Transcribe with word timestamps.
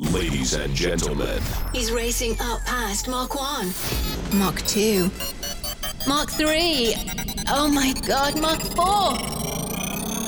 Ladies 0.00 0.54
and 0.54 0.72
gentlemen, 0.74 1.40
He's 1.72 1.90
racing 1.90 2.36
up 2.40 2.64
past 2.64 3.08
Mach 3.08 3.34
1, 3.34 3.72
Mach 4.38 4.60
2, 4.62 5.10
Mach 6.06 6.30
3. 6.30 6.94
Oh 7.48 7.68
my 7.68 7.92
god, 8.06 8.40
Mach 8.40 8.60
4, 8.60 9.12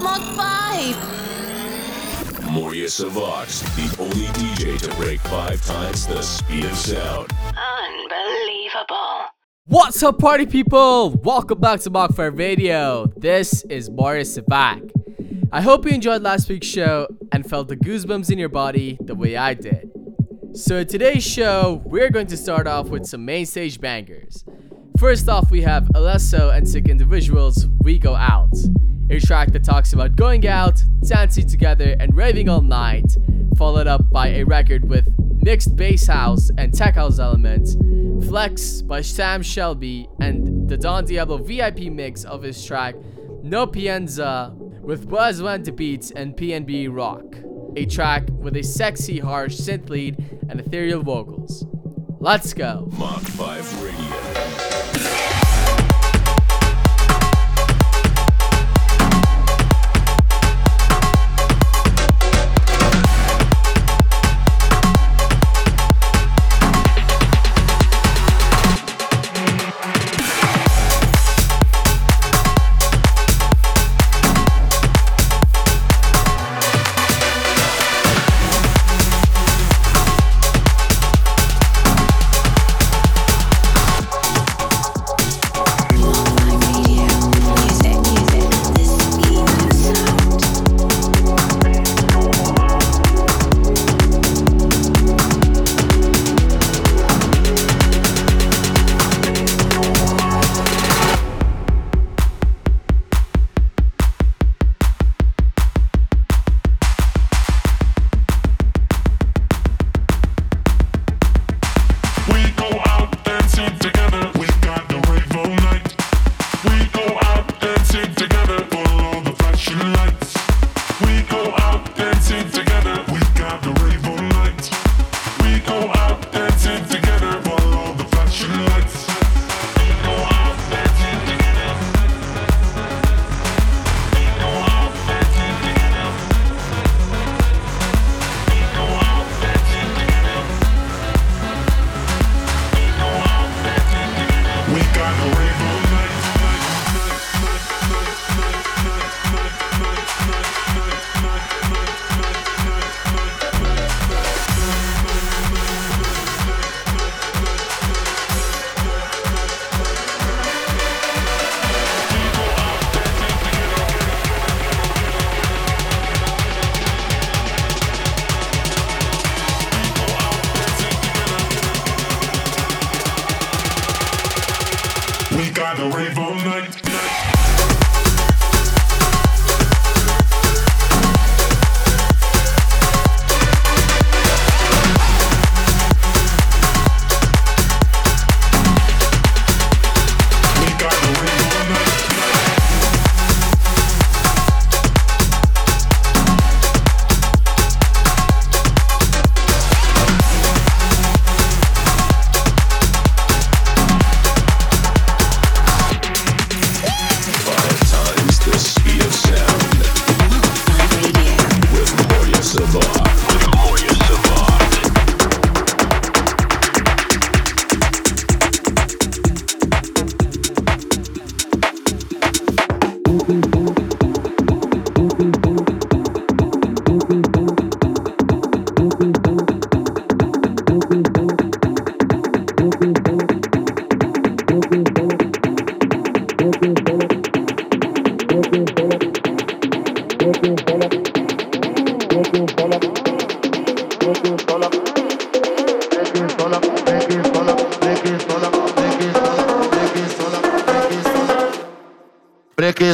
Mach 0.02 0.20
5. 0.36 2.50
Moria 2.50 2.88
Savage, 2.88 3.60
the 3.76 3.96
only 4.00 4.26
DJ 4.34 4.76
to 4.80 4.92
break 4.96 5.20
five 5.20 5.64
times 5.64 6.04
the 6.06 6.20
speed 6.20 6.64
of 6.64 6.76
sound. 6.76 7.30
Unbelievable. 7.46 9.26
What's 9.66 10.02
up, 10.02 10.18
party 10.18 10.46
people? 10.46 11.10
Welcome 11.22 11.60
back 11.60 11.78
to 11.80 11.90
Mach 11.90 12.12
5 12.14 12.36
Radio. 12.36 13.06
This 13.16 13.62
is 13.70 13.88
Boris 13.88 14.36
Savak. 14.36 14.90
I 15.52 15.62
hope 15.62 15.84
you 15.84 15.90
enjoyed 15.90 16.22
last 16.22 16.48
week's 16.48 16.68
show 16.68 17.08
and 17.32 17.44
felt 17.44 17.66
the 17.66 17.76
goosebumps 17.76 18.30
in 18.30 18.38
your 18.38 18.48
body 18.48 18.96
the 19.00 19.16
way 19.16 19.36
I 19.36 19.54
did. 19.54 19.90
So, 20.52 20.84
today's 20.84 21.26
show, 21.26 21.82
we're 21.84 22.10
going 22.10 22.28
to 22.28 22.36
start 22.36 22.68
off 22.68 22.86
with 22.86 23.04
some 23.04 23.24
main 23.24 23.46
stage 23.46 23.80
bangers. 23.80 24.44
First 24.96 25.28
off, 25.28 25.50
we 25.50 25.62
have 25.62 25.88
Alesso 25.88 26.56
and 26.56 26.68
Sick 26.68 26.88
Individuals' 26.88 27.66
We 27.80 27.98
Go 27.98 28.14
Out, 28.14 28.52
a 29.10 29.18
track 29.18 29.50
that 29.50 29.64
talks 29.64 29.92
about 29.92 30.14
going 30.14 30.46
out, 30.46 30.84
dancing 31.00 31.48
together, 31.48 31.96
and 31.98 32.16
raving 32.16 32.48
all 32.48 32.62
night, 32.62 33.16
followed 33.56 33.88
up 33.88 34.08
by 34.08 34.28
a 34.28 34.44
record 34.44 34.88
with 34.88 35.12
mixed 35.42 35.74
bass 35.74 36.06
house 36.06 36.52
and 36.58 36.72
tech 36.72 36.94
house 36.94 37.18
elements, 37.18 37.74
Flex 38.28 38.82
by 38.82 39.00
Sam 39.00 39.42
Shelby, 39.42 40.08
and 40.20 40.68
the 40.68 40.76
Don 40.76 41.06
Diablo 41.06 41.38
VIP 41.38 41.90
mix 41.90 42.22
of 42.24 42.44
his 42.44 42.64
track 42.64 42.94
No 43.42 43.66
Piensa 43.66 44.59
with 44.80 45.08
Boaz 45.08 45.40
Van 45.40 45.62
de 45.62 45.72
Beatz 45.72 46.12
and 46.14 46.36
PNB 46.36 46.88
Rock, 46.94 47.36
a 47.76 47.86
track 47.86 48.28
with 48.38 48.56
a 48.56 48.62
sexy, 48.62 49.18
harsh 49.18 49.56
synth 49.56 49.88
lead 49.88 50.16
and 50.48 50.60
ethereal 50.60 51.02
vocals. 51.02 51.64
Let's 52.18 52.52
go! 52.52 52.88
Mach 52.98 53.20
5 53.20 53.82
Radio. 53.82 54.69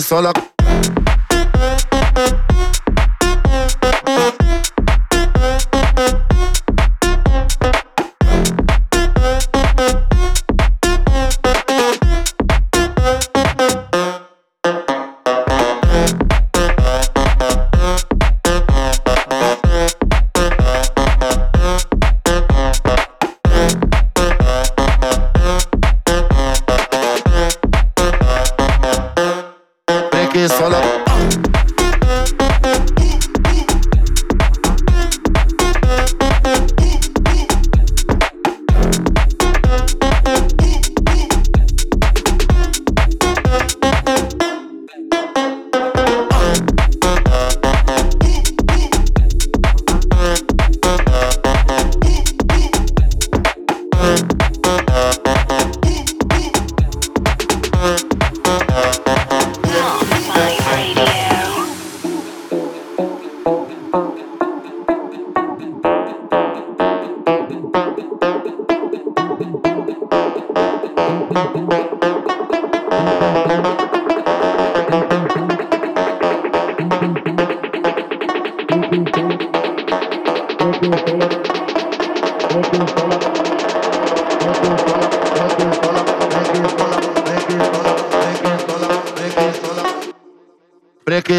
Break 0.07 0.23
sola. 0.23 0.46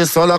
Sola. 0.06 0.36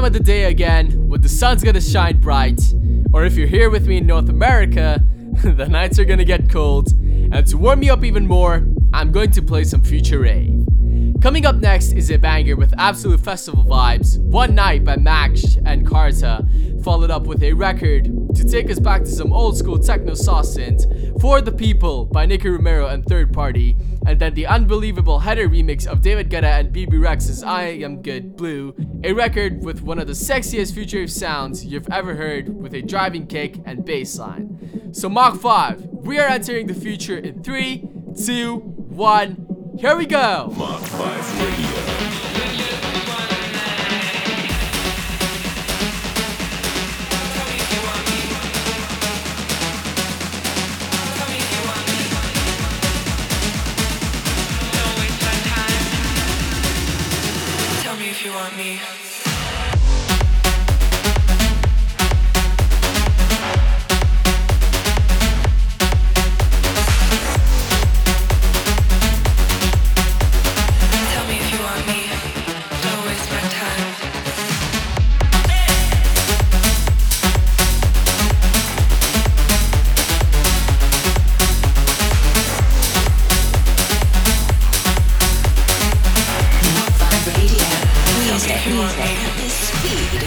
Time 0.00 0.06
of 0.06 0.12
the 0.14 0.20
day 0.20 0.44
again 0.44 1.08
when 1.08 1.20
the 1.20 1.28
sun's 1.28 1.62
gonna 1.62 1.78
shine 1.78 2.18
bright. 2.20 2.58
Or 3.12 3.26
if 3.26 3.36
you're 3.36 3.46
here 3.46 3.68
with 3.68 3.86
me 3.86 3.98
in 3.98 4.06
North 4.06 4.30
America, 4.30 5.04
the 5.44 5.68
nights 5.68 5.98
are 5.98 6.06
gonna 6.06 6.24
get 6.24 6.48
cold. 6.48 6.92
And 6.98 7.46
to 7.48 7.58
warm 7.58 7.82
you 7.82 7.92
up 7.92 8.02
even 8.02 8.26
more, 8.26 8.66
I'm 8.94 9.12
going 9.12 9.30
to 9.32 9.42
play 9.42 9.64
some 9.64 9.82
Future 9.82 10.20
Rave. 10.20 10.64
Coming 11.20 11.44
up 11.44 11.56
next 11.56 11.92
is 11.92 12.10
a 12.10 12.16
banger 12.16 12.56
with 12.56 12.72
absolute 12.78 13.20
festival 13.20 13.62
vibes, 13.62 14.18
One 14.20 14.54
Night 14.54 14.84
by 14.84 14.96
MAKJ 14.96 15.64
and 15.66 15.86
Carta, 15.86 16.46
followed 16.82 17.10
up 17.10 17.26
with 17.26 17.42
a 17.42 17.52
record 17.52 18.04
to 18.34 18.44
take 18.48 18.70
us 18.70 18.78
back 18.78 19.02
to 19.02 19.10
some 19.10 19.34
old 19.34 19.58
school 19.58 19.78
techno 19.78 20.14
sauce 20.14 20.56
synth, 20.56 21.20
For 21.20 21.42
the 21.42 21.52
People 21.52 22.06
by 22.06 22.24
Nicky 22.24 22.48
Romero 22.48 22.86
and 22.86 23.04
Third 23.04 23.34
Party, 23.34 23.76
and 24.06 24.20
then 24.20 24.34
the 24.34 24.46
unbelievable 24.46 25.20
header 25.20 25.48
remix 25.48 25.86
of 25.86 26.00
David 26.00 26.30
Guetta 26.30 26.60
and 26.60 26.72
Bebe 26.72 26.96
Rexha's 26.96 27.42
I 27.42 27.64
Am 27.64 28.02
Good 28.02 28.36
Blue, 28.36 28.74
a 29.04 29.12
record 29.12 29.62
with 29.62 29.82
one 29.82 29.98
of 29.98 30.06
the 30.06 30.12
sexiest 30.12 30.74
future 30.74 31.06
sounds 31.06 31.64
you've 31.64 31.88
ever 31.90 32.14
heard 32.14 32.48
with 32.48 32.74
a 32.74 32.82
driving 32.82 33.26
kick 33.26 33.60
and 33.64 33.84
bass 33.84 34.18
line. 34.18 34.92
So 34.92 35.08
Mach 35.08 35.40
5, 35.40 35.88
we 35.90 36.18
are 36.18 36.28
entering 36.28 36.66
the 36.66 36.74
future 36.74 37.18
in 37.18 37.42
3, 37.42 37.88
2, 38.24 38.56
1, 38.56 39.76
here 39.78 39.96
we 39.96 40.06
go! 40.06 40.52
Mach 40.56 40.80
5 40.80 41.40
Radio. 41.40 41.99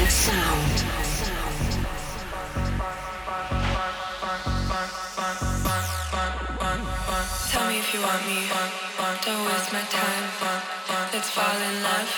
Tell 0.03 0.11
me 7.69 7.79
if 7.79 7.93
you 7.93 8.01
want 8.01 8.25
me. 8.27 8.49
Don't 9.23 9.45
waste 9.45 9.71
my 9.71 9.79
time. 9.79 10.25
Let's 11.13 11.29
fall 11.29 11.55
in 11.55 11.83
love 11.83 12.09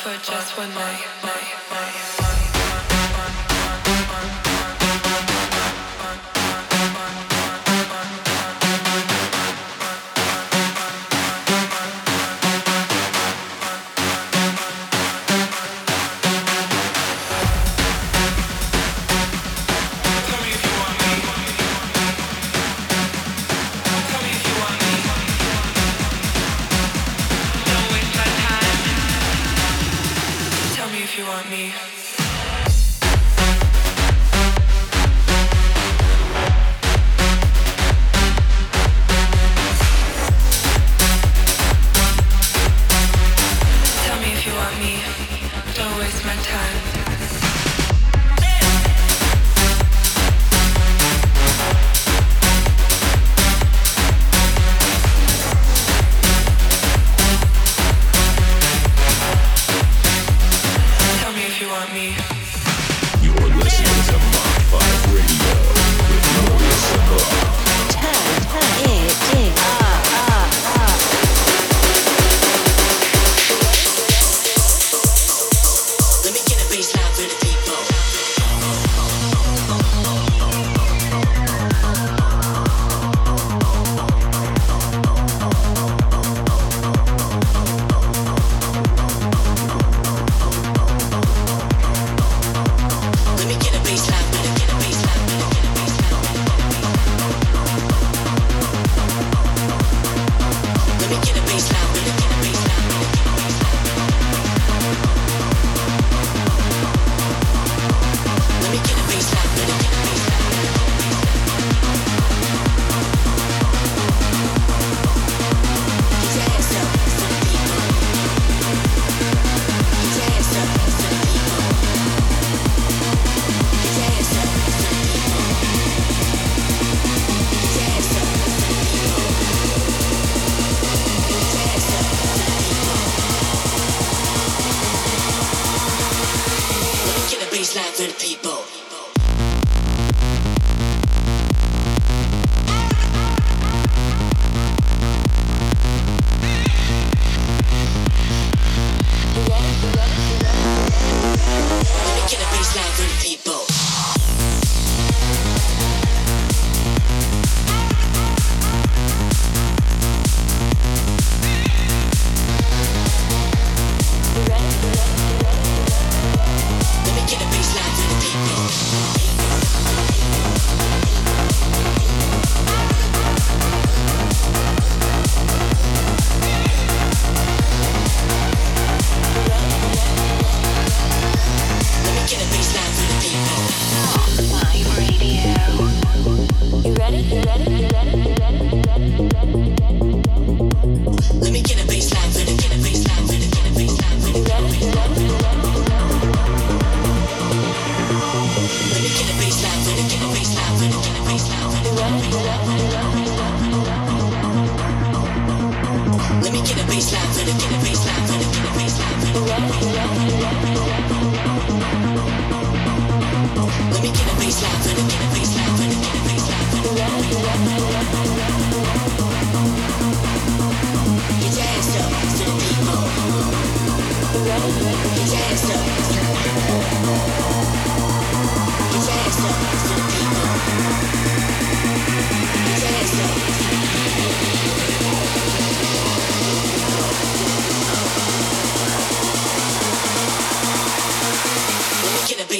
for 0.00 0.16
just 0.24 0.56
one 0.56 0.72
night. 0.72 2.23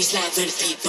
Slap 0.05 0.37
with 0.37 0.61
people. 0.61 0.84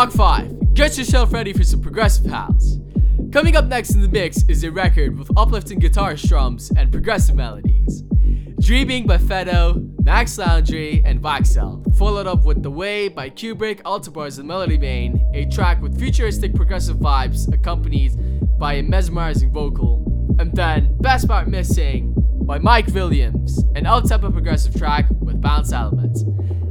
Mach 0.00 0.10
5, 0.12 0.72
get 0.72 0.96
yourself 0.96 1.30
ready 1.30 1.52
for 1.52 1.62
some 1.62 1.82
progressive 1.82 2.24
house. 2.24 2.78
Coming 3.32 3.54
up 3.54 3.66
next 3.66 3.90
in 3.90 4.00
the 4.00 4.08
mix 4.08 4.42
is 4.48 4.64
a 4.64 4.70
record 4.70 5.18
with 5.18 5.30
uplifting 5.36 5.78
guitar 5.78 6.16
strums 6.16 6.70
and 6.70 6.90
progressive 6.90 7.36
melodies. 7.36 8.00
Dreaming 8.60 9.06
by 9.06 9.18
Fedo, 9.18 9.94
Max 10.02 10.38
Landry, 10.38 11.02
and 11.04 11.20
Waxel, 11.20 11.84
followed 11.98 12.26
up 12.26 12.46
with 12.46 12.62
The 12.62 12.70
Way 12.70 13.08
by 13.08 13.28
Cuebrick, 13.28 13.82
AlterBoyz, 13.82 14.38
and 14.38 14.48
Melody 14.48 14.78
Mane, 14.78 15.22
a 15.34 15.44
track 15.50 15.82
with 15.82 16.00
futuristic 16.00 16.54
progressive 16.54 16.96
vibes 16.96 17.52
accompanied 17.52 18.12
by 18.58 18.76
a 18.76 18.82
mesmerizing 18.82 19.52
vocal. 19.52 20.34
And 20.38 20.56
then 20.56 20.96
Best 21.00 21.28
Part 21.28 21.46
Missing 21.46 22.14
by 22.46 22.58
Mike 22.58 22.86
Williams, 22.94 23.64
an 23.74 23.84
up-tempo 23.84 24.30
progressive 24.30 24.74
track 24.74 25.10
with 25.20 25.42
bounce 25.42 25.74
elements. 25.74 26.24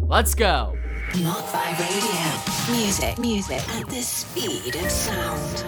Let's 0.08 0.34
go! 0.34 0.79
Mach 1.18 1.44
5 1.44 1.80
Radio. 1.80 2.78
Music, 2.78 3.18
music 3.18 3.68
at 3.70 3.90
the 3.90 4.02
speed 4.02 4.76
of 4.76 4.92
sound. 4.92 5.66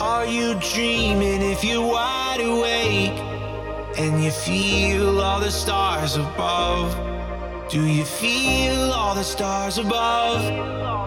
Are 0.00 0.24
you 0.24 0.54
dreaming 0.72 1.42
if 1.42 1.62
you're 1.62 1.86
wide 1.86 2.40
awake 2.40 3.18
and 3.98 4.24
you 4.24 4.30
feel 4.30 5.20
all 5.20 5.40
the 5.40 5.50
stars 5.50 6.16
above? 6.16 6.90
Do 7.68 7.84
you 7.86 8.04
feel 8.04 8.92
all 8.92 9.14
the 9.14 9.22
stars 9.22 9.76
above? 9.76 11.03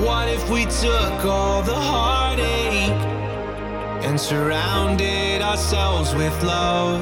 What 0.00 0.28
if 0.28 0.48
we 0.48 0.64
took 0.64 1.24
all 1.24 1.60
the 1.62 1.74
heartache 1.74 2.92
and 4.04 4.20
surrounded 4.20 5.42
ourselves 5.42 6.14
with 6.14 6.40
love? 6.44 7.00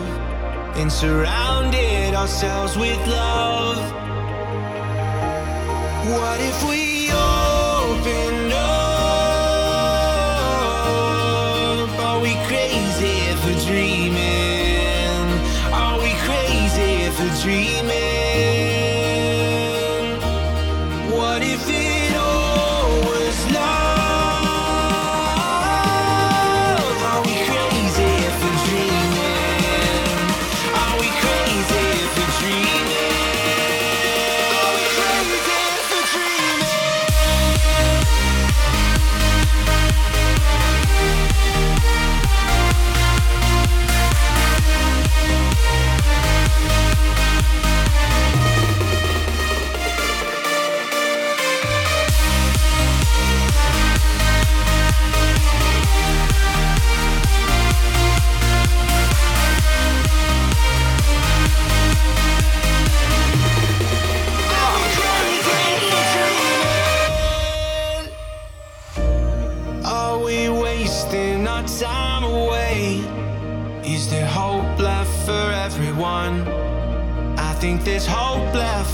And 0.78 0.90
surrounded 0.90 2.14
ourselves 2.14 2.74
with 2.78 2.98
love. 3.06 3.76
What 6.08 6.40
if 6.40 6.64
we 6.66 7.10
open 7.12 8.52
up? 8.52 8.60
Are 12.00 12.20
we 12.20 12.34
crazy 12.48 13.36
for 13.42 13.52
dreaming? 13.66 15.40
Are 15.70 15.98
we 15.98 16.14
crazy 16.24 17.10
for 17.10 17.28
dreaming? 17.42 17.75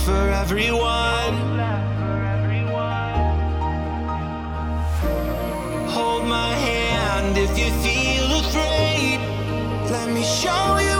for 0.04 0.28
everyone. 0.42 1.34
Hold 5.88 6.24
my 6.26 6.54
hand 6.54 7.38
if 7.38 7.56
you 7.56 7.70
feel 7.84 8.28
afraid. 8.40 9.20
Let 9.90 10.08
me 10.10 10.24
show 10.24 10.78
you. 10.78 10.91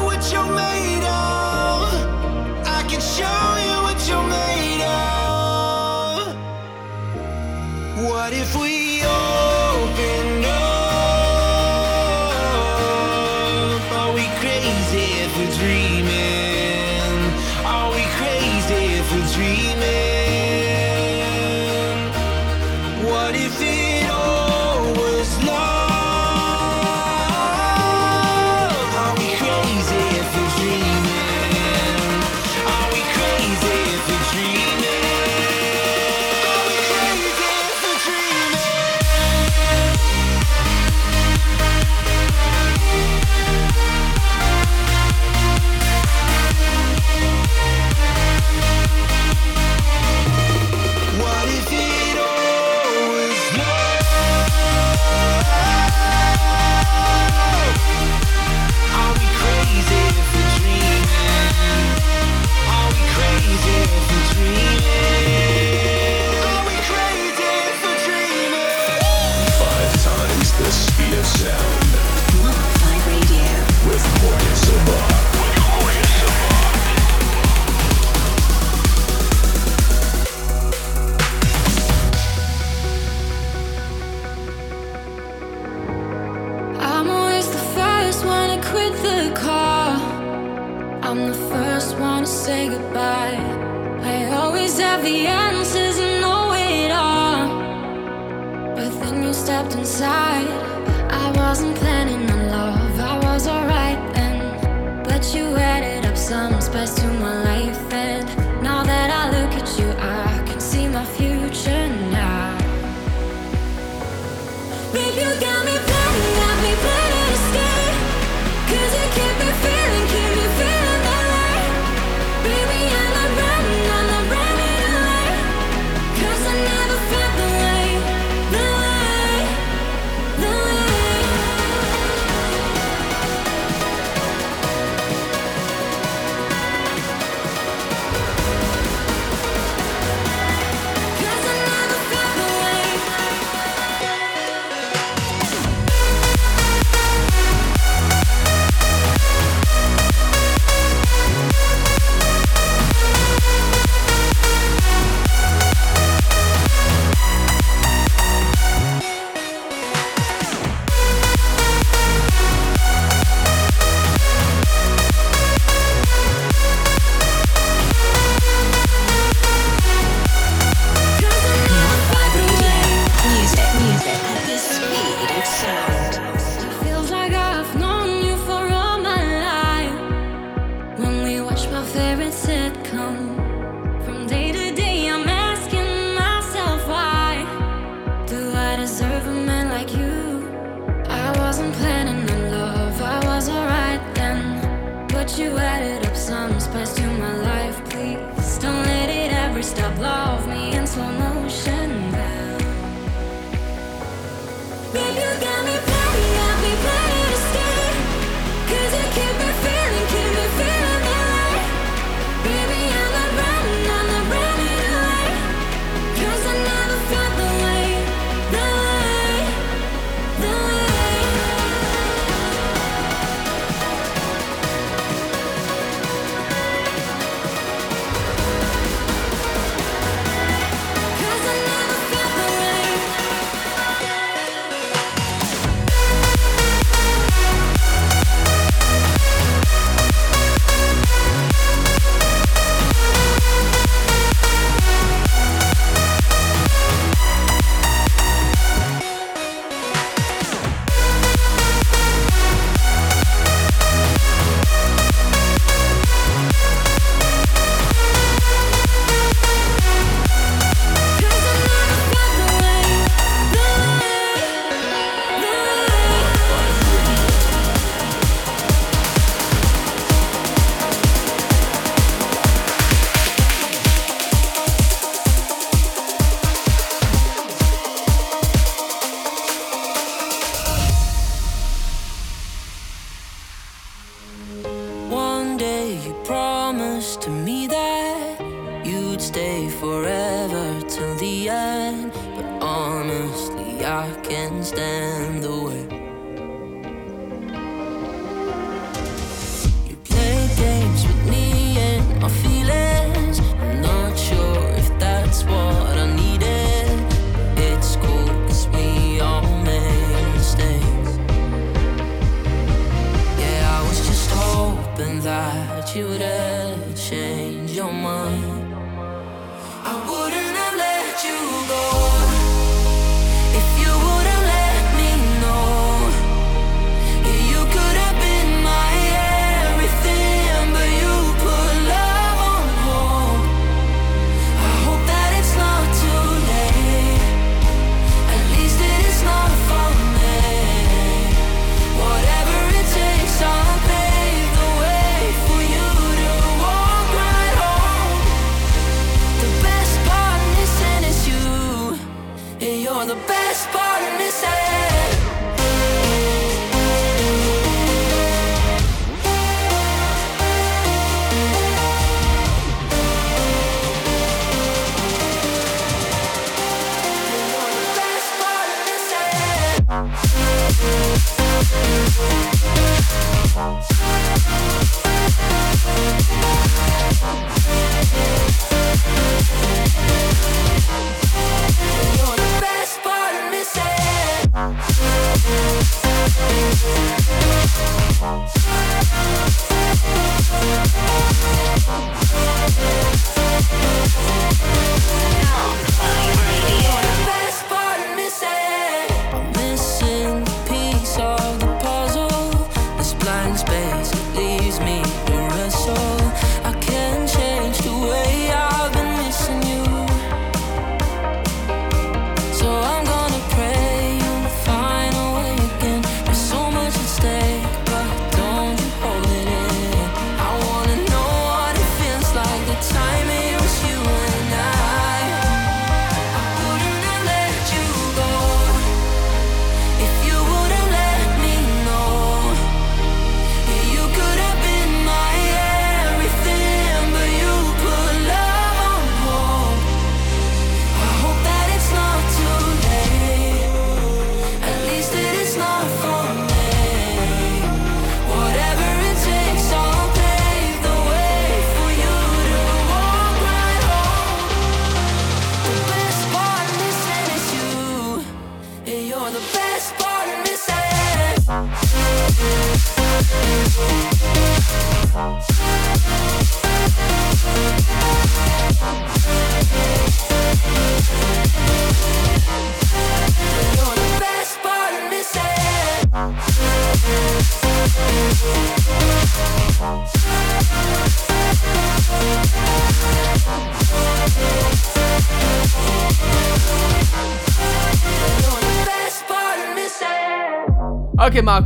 inside. 99.93 100.32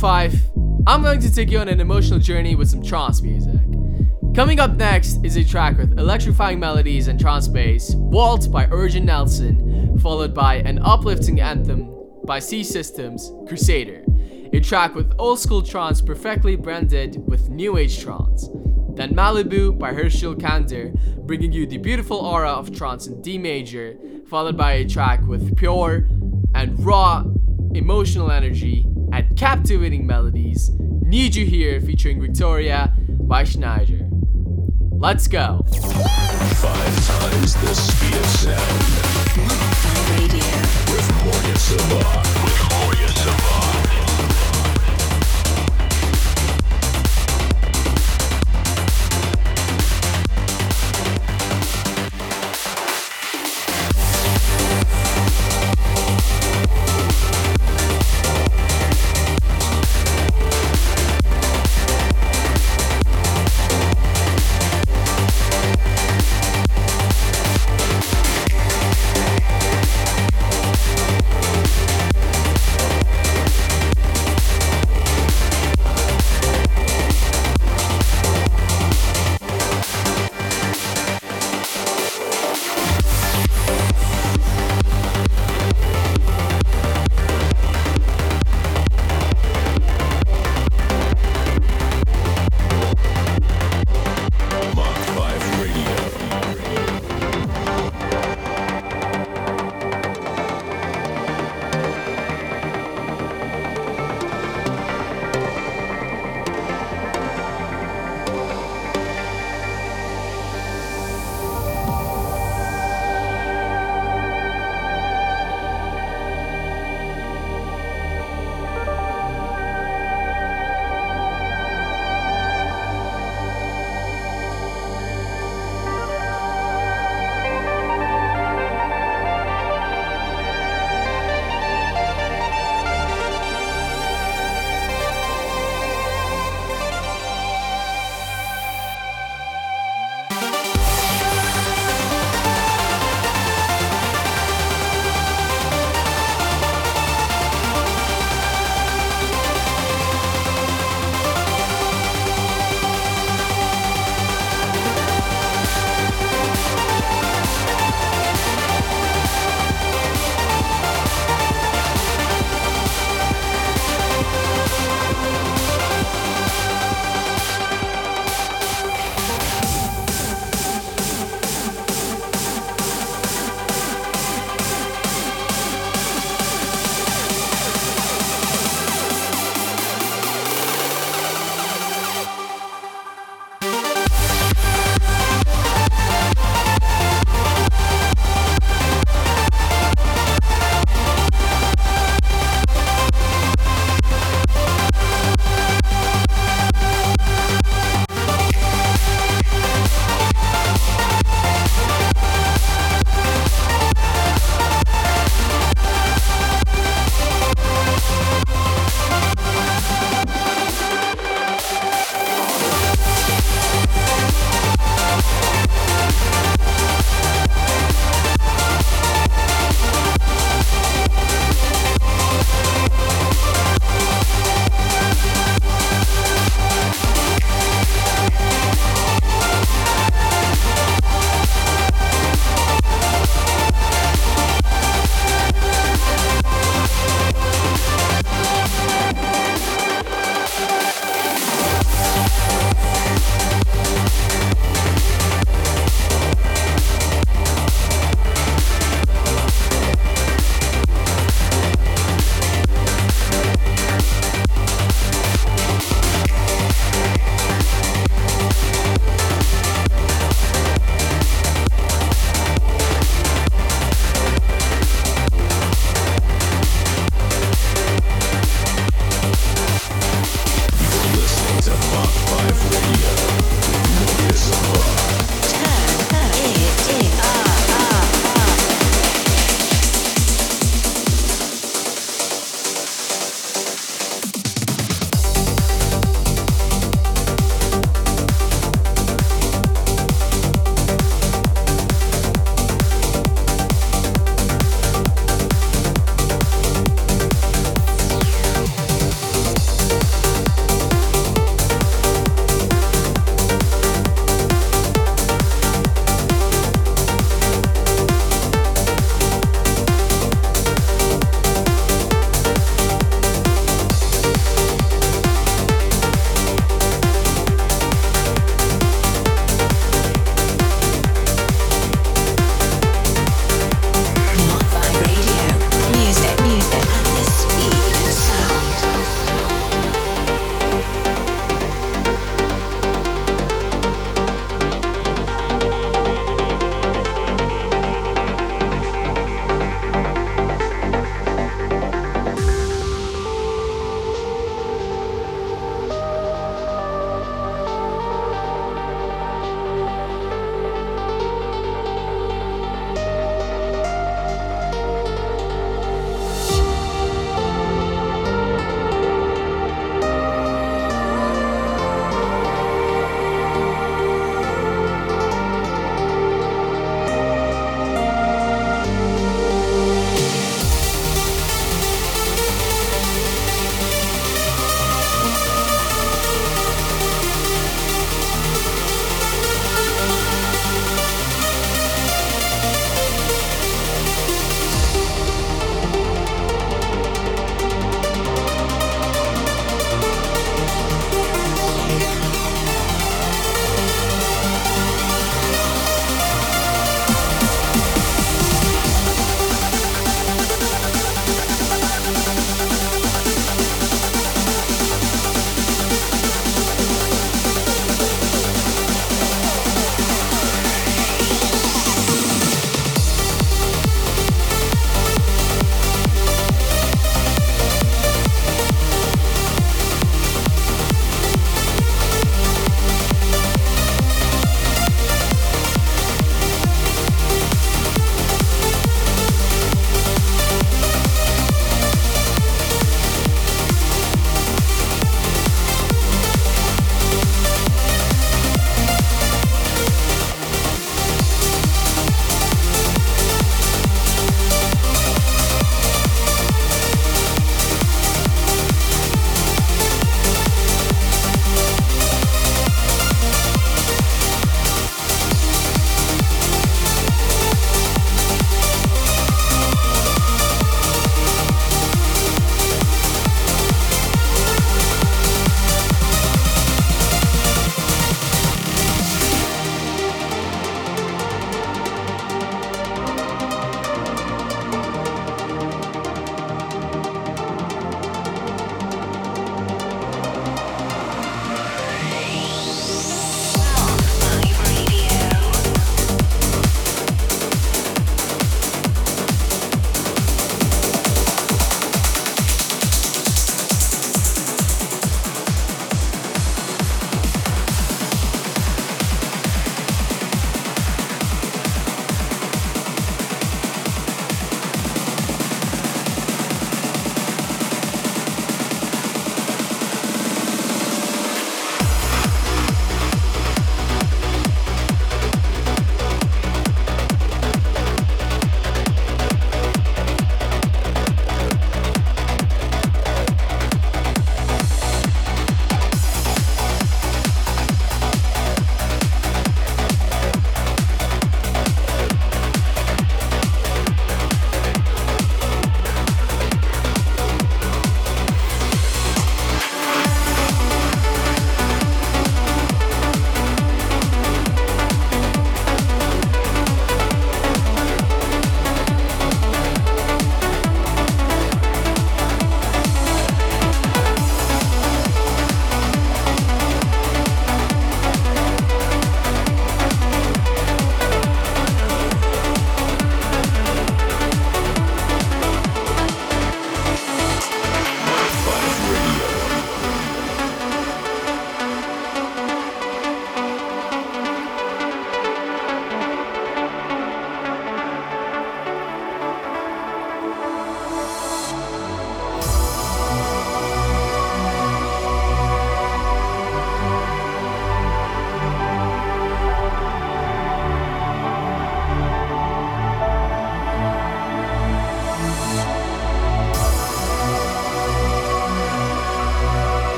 5, 0.00 0.52
I'm 0.86 1.02
going 1.02 1.20
to 1.20 1.30
take 1.30 1.50
you 1.50 1.58
on 1.58 1.68
an 1.68 1.78
emotional 1.78 2.18
journey 2.18 2.54
with 2.54 2.70
some 2.70 2.82
trance 2.82 3.20
music. 3.20 3.60
Coming 4.34 4.58
up 4.58 4.70
next 4.76 5.22
is 5.22 5.36
a 5.36 5.44
track 5.44 5.76
with 5.76 5.98
electrifying 5.98 6.58
melodies 6.58 7.08
and 7.08 7.20
trance 7.20 7.46
bass, 7.46 7.92
Volt 7.92 8.50
by 8.50 8.64
Orjan 8.64 9.04
Nilsen, 9.04 9.98
followed 9.98 10.32
by 10.32 10.54
an 10.54 10.78
uplifting 10.78 11.42
anthem 11.42 11.94
by 12.24 12.38
C 12.38 12.64
Systems, 12.64 13.30
Crusader, 13.46 14.02
a 14.54 14.60
track 14.60 14.94
with 14.94 15.12
old 15.18 15.38
school 15.38 15.60
trance 15.60 16.00
perfectly 16.00 16.56
blended 16.56 17.22
with 17.26 17.50
new 17.50 17.76
age 17.76 18.02
trance. 18.02 18.48
Then 18.94 19.12
Malibu 19.14 19.78
by 19.78 19.92
Harshil 19.92 20.34
Kamdar, 20.34 20.98
bringing 21.26 21.52
you 21.52 21.66
the 21.66 21.76
beautiful 21.76 22.16
aura 22.16 22.52
of 22.52 22.74
trance 22.74 23.06
in 23.06 23.20
D 23.20 23.36
major, 23.36 23.98
followed 24.28 24.56
by 24.56 24.72
a 24.72 24.88
track 24.88 25.20
with 25.26 25.54
pure 25.58 26.08
and 26.54 26.82
raw 26.82 27.22
emotional 27.74 28.30
energy 28.30 28.89
and 29.12 29.36
captivating 29.36 30.06
melodies, 30.06 30.70
Need 30.78 31.34
You 31.34 31.46
Here 31.46 31.80
featuring 31.80 32.20
Victoria 32.20 32.94
by 33.08 33.44
Schneider. 33.44 34.08
Let's 34.92 35.26
go! 35.26 35.64
Five 35.66 37.06
times 37.06 37.54
the 37.54 37.74
speed 37.74 38.14
of 38.14 38.26
sound. 38.26 39.10
With 40.90 41.08
Moria 41.24 41.54
With 42.44 42.58
Moria 42.70 43.59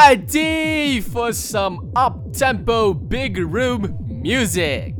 ready 0.00 0.98
for 0.98 1.30
some 1.30 1.92
up-tempo 1.94 2.94
big 2.94 3.36
room 3.36 3.98
music. 4.08 4.94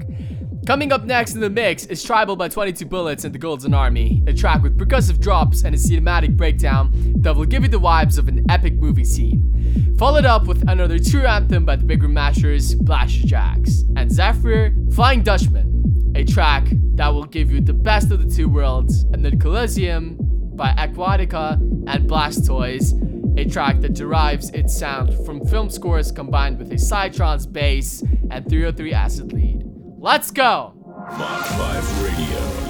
Coming 0.67 0.93
up 0.93 1.05
next 1.05 1.33
in 1.33 1.41
the 1.41 1.49
mix 1.49 1.87
is 1.87 2.05
Tribal 2.05 2.37
by 2.37 2.49
22 2.49 2.85
Bullets 2.85 3.25
and 3.25 3.35
the 3.35 3.39
Golden 3.39 3.73
Army, 3.73 4.23
a 4.27 4.35
track 4.35 4.63
with 4.63 4.77
percussive 4.77 5.19
drops 5.19 5.65
and 5.65 5.75
a 5.75 5.79
cinematic 5.79 6.37
breakdown 6.37 6.93
that 7.21 7.35
will 7.35 7.47
give 7.47 7.63
you 7.63 7.71
the 7.71 7.81
vibes 7.81 8.19
of 8.19 8.29
an 8.29 8.45
epic 8.51 8.75
movie 8.75 9.07
scene. 9.07 9.97
Followed 9.99 10.27
up 10.27 10.47
with 10.47 10.69
another 10.69 10.99
true 10.99 11.25
anthem 11.25 11.65
by 11.65 11.77
the 11.77 11.85
Big 11.85 12.03
Room 12.03 12.13
Mashers, 12.13 12.75
Blasterjaxx, 12.75 13.97
and 13.97 14.13
Zephyr, 14.13 14.75
Flying 14.93 15.23
Dutchman, 15.23 16.13
a 16.15 16.25
track 16.25 16.67
that 16.97 17.09
will 17.09 17.25
give 17.25 17.51
you 17.51 17.63
the 17.63 17.73
best 17.73 18.13
of 18.13 18.23
the 18.23 18.31
two 18.31 18.51
worlds, 18.51 19.05
and 19.15 19.25
then 19.25 19.41
Coliseum 19.41 20.19
by 20.57 20.73
Aquatica 20.73 21.55
and 21.87 22.07
Blastoise, 22.07 22.93
a 23.41 23.49
track 23.49 23.81
that 23.81 23.95
derives 23.95 24.51
its 24.51 24.77
sound 24.77 25.15
from 25.25 25.43
film 25.47 25.71
scores 25.71 26.13
combined 26.13 26.59
with 26.59 26.71
a 26.73 26.75
Psytrance 26.75 27.51
bass 27.51 28.03
and 28.31 28.47
303 28.47 28.93
acid 28.93 29.33
lead. 29.33 29.63
Let's 29.99 30.31
go! 30.31 30.75
Mach 31.17 31.47
5 31.47 32.03
Radio. 32.03 32.70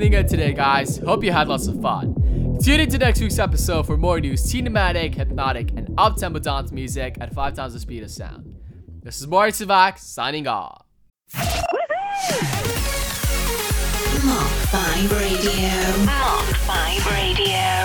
Tuning 0.00 0.18
in 0.18 0.26
today, 0.26 0.54
guys. 0.54 0.96
Hope 0.96 1.22
you 1.22 1.30
had 1.30 1.46
lots 1.46 1.66
of 1.66 1.78
fun. 1.82 2.14
Tune 2.64 2.80
in 2.80 2.88
to 2.88 2.96
next 2.96 3.20
week's 3.20 3.38
episode 3.38 3.86
for 3.86 3.98
more 3.98 4.18
new 4.18 4.32
cinematic, 4.32 5.14
hypnotic, 5.14 5.72
and 5.72 5.94
up-tempo 5.98 6.38
dance 6.38 6.72
music 6.72 7.18
at 7.20 7.34
5 7.34 7.52
times 7.52 7.74
the 7.74 7.80
speed 7.80 8.02
of 8.02 8.10
sound. 8.10 8.50
This 9.02 9.20
is 9.20 9.26
Maurice 9.26 9.60
Savak 9.60 9.98
signing 9.98 10.46
off. 10.46 10.86
Mach 11.34 11.52
5 14.70 15.12
Radio. 15.12 16.06
Mach 16.06 16.46
5 16.46 17.06
Radio. 17.12 17.79